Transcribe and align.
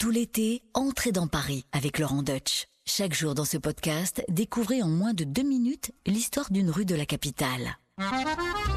Tout 0.00 0.10
l'été, 0.10 0.62
entrez 0.72 1.12
dans 1.12 1.26
Paris 1.26 1.66
avec 1.72 1.98
Laurent 1.98 2.22
Deutsch. 2.22 2.68
Chaque 2.86 3.12
jour 3.12 3.34
dans 3.34 3.44
ce 3.44 3.58
podcast, 3.58 4.24
découvrez 4.30 4.82
en 4.82 4.88
moins 4.88 5.12
de 5.12 5.24
deux 5.24 5.42
minutes 5.42 5.92
l'histoire 6.06 6.50
d'une 6.50 6.70
rue 6.70 6.86
de 6.86 6.94
la 6.94 7.04
capitale. 7.04 7.76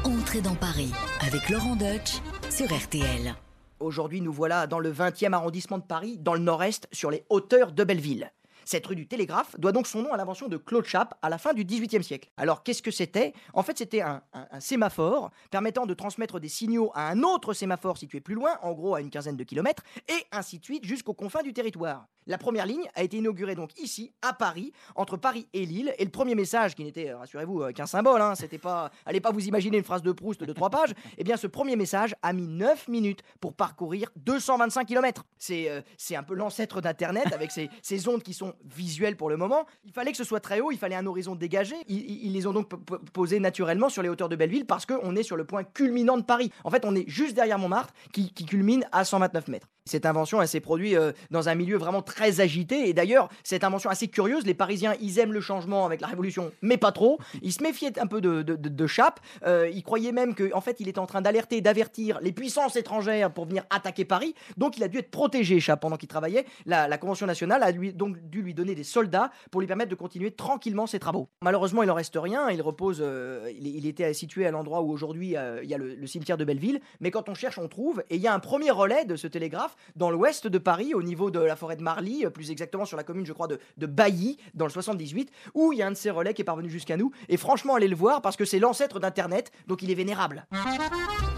Entrez 0.04 0.42
dans 0.42 0.54
Paris 0.54 0.92
avec 1.26 1.48
Laurent 1.48 1.76
Deutsch 1.76 2.20
sur 2.50 2.66
RTL. 2.66 3.34
Aujourd'hui, 3.80 4.20
nous 4.20 4.34
voilà 4.34 4.66
dans 4.66 4.78
le 4.78 4.92
20e 4.92 5.32
arrondissement 5.32 5.78
de 5.78 5.84
Paris, 5.84 6.18
dans 6.18 6.34
le 6.34 6.40
nord-est, 6.40 6.88
sur 6.92 7.10
les 7.10 7.24
hauteurs 7.30 7.72
de 7.72 7.84
Belleville. 7.84 8.30
Cette 8.64 8.86
rue 8.86 8.96
du 8.96 9.06
Télégraphe 9.06 9.58
doit 9.58 9.72
donc 9.72 9.86
son 9.86 10.02
nom 10.02 10.12
à 10.12 10.16
l'invention 10.16 10.48
de 10.48 10.56
Claude 10.56 10.84
Chappe 10.86 11.14
à 11.22 11.28
la 11.28 11.38
fin 11.38 11.52
du 11.52 11.64
XVIIIe 11.64 12.02
siècle. 12.04 12.30
Alors 12.36 12.62
qu'est-ce 12.62 12.82
que 12.82 12.90
c'était? 12.90 13.32
En 13.52 13.62
fait, 13.62 13.76
c'était 13.78 14.00
un, 14.00 14.22
un- 14.32 14.60
sémaphore 14.60 15.30
permettant 15.50 15.86
de 15.86 15.94
transmettre 15.94 16.40
des 16.40 16.48
signaux 16.48 16.90
à 16.94 17.08
un 17.08 17.22
autre 17.22 17.52
sémaphore 17.52 17.98
situé 17.98 18.20
plus 18.20 18.34
loin, 18.34 18.58
en 18.62 18.72
gros 18.72 18.94
à 18.94 19.00
une 19.00 19.10
quinzaine 19.10 19.36
de 19.36 19.44
kilomètres, 19.44 19.82
et 20.08 20.24
ainsi 20.32 20.58
de 20.58 20.64
suite 20.64 20.84
jusqu'aux 20.84 21.14
confins 21.14 21.42
du 21.42 21.52
territoire. 21.52 22.06
La 22.26 22.38
première 22.38 22.64
ligne 22.64 22.88
a 22.94 23.02
été 23.02 23.18
inaugurée 23.18 23.54
donc 23.54 23.78
ici, 23.78 24.14
à 24.22 24.32
Paris, 24.32 24.72
entre 24.96 25.18
Paris 25.18 25.46
et 25.52 25.66
Lille, 25.66 25.92
et 25.98 26.04
le 26.04 26.10
premier 26.10 26.34
message, 26.34 26.74
qui 26.74 26.82
n'était, 26.82 27.10
euh, 27.10 27.18
rassurez-vous, 27.18 27.62
euh, 27.64 27.72
qu'un 27.72 27.84
symbole, 27.84 28.22
hein, 28.22 28.34
c'était 28.34 28.56
pas, 28.56 28.90
allez 29.04 29.20
pas 29.20 29.30
vous 29.30 29.46
imaginer 29.46 29.76
une 29.76 29.84
phrase 29.84 30.02
de 30.02 30.10
Proust 30.10 30.42
de 30.42 30.52
trois 30.54 30.70
pages, 30.70 30.94
eh 31.18 31.24
bien 31.24 31.36
ce 31.36 31.46
premier 31.46 31.76
message 31.76 32.14
a 32.22 32.32
mis 32.32 32.48
9 32.48 32.88
minutes 32.88 33.22
pour 33.40 33.52
parcourir 33.52 34.08
225 34.16 34.86
km. 34.86 35.24
C'est 35.38 35.68
euh, 35.68 35.82
c'est 35.98 36.16
un 36.16 36.22
peu 36.22 36.34
l'ancêtre 36.34 36.80
d'Internet 36.80 37.30
avec 37.34 37.50
ces 37.50 38.08
ondes 38.08 38.22
qui 38.22 38.32
sont 38.32 38.53
visuelles 38.64 39.16
pour 39.16 39.28
le 39.30 39.36
moment. 39.36 39.66
Il 39.84 39.92
fallait 39.92 40.10
que 40.10 40.16
ce 40.16 40.24
soit 40.24 40.40
très 40.40 40.60
haut, 40.60 40.70
il 40.72 40.78
fallait 40.78 40.94
un 40.96 41.06
horizon 41.06 41.34
dégagé. 41.34 41.74
Ils, 41.88 42.26
ils- 42.26 42.32
les 42.32 42.46
ont 42.46 42.52
donc 42.52 42.68
posés 43.12 43.38
naturellement 43.40 43.88
sur 43.88 44.02
les 44.02 44.08
hauteurs 44.08 44.28
de 44.28 44.36
Belleville 44.36 44.66
parce 44.66 44.86
qu'on 44.86 45.14
est 45.16 45.22
sur 45.22 45.36
le 45.36 45.44
point 45.44 45.62
culminant 45.64 46.16
de 46.16 46.22
Paris. 46.22 46.50
En 46.64 46.70
fait, 46.70 46.84
on 46.84 46.94
est 46.96 47.04
juste 47.08 47.34
derrière 47.34 47.58
Montmartre 47.58 47.94
qui 48.12 48.32
culmine 48.32 48.84
à 48.92 49.04
129 49.04 49.48
mètres. 49.48 49.68
Cette 49.86 50.06
invention, 50.06 50.44
s'est 50.46 50.60
produite 50.60 50.94
euh, 50.94 51.12
dans 51.30 51.50
un 51.50 51.54
milieu 51.54 51.76
vraiment 51.76 52.00
très 52.00 52.40
agité. 52.40 52.88
Et 52.88 52.94
d'ailleurs, 52.94 53.28
cette 53.42 53.64
invention 53.64 53.90
assez 53.90 54.08
curieuse, 54.08 54.46
les 54.46 54.54
Parisiens, 54.54 54.94
ils 54.98 55.18
aiment 55.18 55.34
le 55.34 55.42
changement 55.42 55.84
avec 55.84 56.00
la 56.00 56.06
Révolution, 56.06 56.52
mais 56.62 56.78
pas 56.78 56.90
trop. 56.90 57.18
Ils 57.42 57.52
se 57.52 57.62
méfiaient 57.62 57.98
un 57.98 58.06
peu 58.06 58.22
de, 58.22 58.40
de, 58.40 58.56
de- 58.56 58.86
Chappe. 58.86 59.20
Euh, 59.44 59.68
ils 59.68 59.82
croyaient 59.82 60.12
même 60.12 60.34
qu'en 60.34 60.62
fait, 60.62 60.80
il 60.80 60.88
était 60.88 61.00
en 61.00 61.06
train 61.06 61.20
d'alerter, 61.20 61.60
d'avertir 61.60 62.18
les 62.22 62.32
puissances 62.32 62.76
étrangères 62.76 63.30
pour 63.30 63.44
venir 63.44 63.64
attaquer 63.68 64.06
Paris. 64.06 64.34
Donc, 64.56 64.78
il 64.78 64.82
a 64.84 64.88
dû 64.88 64.96
être 64.98 65.10
protégé, 65.10 65.60
Chappe, 65.60 65.80
pendant 65.80 65.96
qu'il 65.96 66.08
travaillait. 66.08 66.46
La, 66.64 66.96
Convention 66.96 67.26
nationale 67.26 67.62
a 67.62 67.72
donc 67.72 68.18
dû 68.30 68.40
lui 68.40 68.54
donner 68.54 68.74
des 68.74 68.84
soldats 68.84 69.30
pour 69.50 69.60
lui 69.60 69.66
permettre 69.66 69.90
de 69.90 69.96
continuer 69.96 70.30
tranquillement 70.30 70.86
ses 70.86 70.98
travaux. 70.98 71.28
Malheureusement, 71.42 71.82
il 71.82 71.90
en 71.90 71.94
reste 71.94 72.16
rien. 72.18 72.48
Il 72.48 72.62
repose. 72.62 73.00
euh, 73.02 73.50
il, 73.60 73.86
était 73.86 74.14
situé 74.14 74.46
à 74.46 74.50
l'endroit 74.50 74.80
où 74.80 74.90
aujourd'hui 74.90 75.34
il 75.62 75.68
y 75.68 75.74
a 75.74 75.78
le 75.78 76.06
cimetière 76.06 76.38
de 76.38 76.44
Belleville. 76.44 76.80
Mais 77.00 77.10
quand 77.10 77.28
on 77.28 77.34
cherche, 77.34 77.58
on 77.58 77.68
trouve. 77.68 78.02
Et 78.08 78.16
il 78.16 78.22
y 78.22 78.26
a 78.26 78.32
un 78.32 78.38
premier 78.38 78.70
relais 78.70 79.04
de 79.04 79.16
ce 79.16 79.26
télégraphe 79.26 79.73
dans 79.96 80.10
l'ouest 80.10 80.46
de 80.46 80.58
Paris, 80.58 80.94
au 80.94 81.02
niveau 81.02 81.30
de 81.30 81.40
la 81.40 81.56
forêt 81.56 81.76
de 81.76 81.82
Marly, 81.82 82.24
euh, 82.24 82.30
plus 82.30 82.50
exactement 82.50 82.84
sur 82.84 82.96
la 82.96 83.04
commune, 83.04 83.26
je 83.26 83.32
crois, 83.32 83.46
de, 83.46 83.58
de 83.76 83.86
Bailly, 83.86 84.38
dans 84.54 84.66
le 84.66 84.70
78, 84.70 85.30
où 85.54 85.72
il 85.72 85.78
y 85.78 85.82
a 85.82 85.86
un 85.86 85.92
de 85.92 85.96
ces 85.96 86.10
relais 86.10 86.34
qui 86.34 86.42
est 86.42 86.44
parvenu 86.44 86.70
jusqu'à 86.70 86.96
nous. 86.96 87.12
Et 87.28 87.36
franchement, 87.36 87.74
allez 87.74 87.88
le 87.88 87.96
voir 87.96 88.22
parce 88.22 88.36
que 88.36 88.44
c'est 88.44 88.58
l'ancêtre 88.58 89.00
d'Internet, 89.00 89.52
donc 89.66 89.82
il 89.82 89.90
est 89.90 89.94
vénérable. 89.94 90.46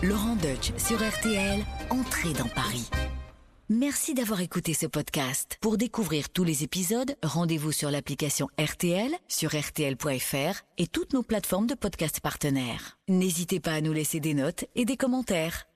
Laurent 0.02 0.36
Deutsch 0.36 0.72
sur 0.76 0.98
RTL, 0.98 1.64
entrez 1.90 2.32
dans 2.32 2.48
Paris. 2.48 2.90
Merci 3.68 4.14
d'avoir 4.14 4.42
écouté 4.42 4.74
ce 4.74 4.86
podcast. 4.86 5.58
Pour 5.60 5.76
découvrir 5.76 6.30
tous 6.30 6.44
les 6.44 6.62
épisodes, 6.62 7.16
rendez-vous 7.24 7.72
sur 7.72 7.90
l'application 7.90 8.46
RTL, 8.60 9.10
sur 9.26 9.50
rtl.fr 9.50 10.62
et 10.78 10.86
toutes 10.86 11.12
nos 11.12 11.24
plateformes 11.24 11.66
de 11.66 11.74
podcast 11.74 12.20
partenaires. 12.20 12.96
N'hésitez 13.08 13.58
pas 13.58 13.72
à 13.72 13.80
nous 13.80 13.92
laisser 13.92 14.20
des 14.20 14.34
notes 14.34 14.66
et 14.76 14.84
des 14.84 14.96
commentaires. 14.96 15.66